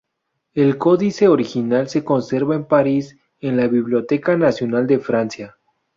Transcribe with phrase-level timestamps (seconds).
[0.55, 5.57] El códice original se conserva en París, en la Biblioteca Nacional de Francia.